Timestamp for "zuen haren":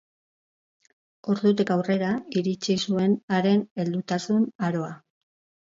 2.87-3.63